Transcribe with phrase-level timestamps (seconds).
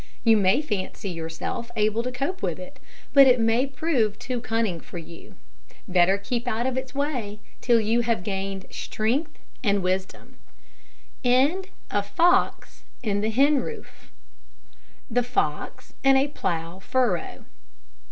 [0.23, 2.79] You may fancy yourself able to cope with it,
[3.13, 5.35] but it may prove too cunning for you.
[5.87, 10.37] Better keep out of its way, till you have gained strength and wisdom.
[11.21, 11.61] THE
[12.17, 12.63] FOX
[13.03, 13.23] IN
[16.03, 17.45] A PLOUGH FURROW.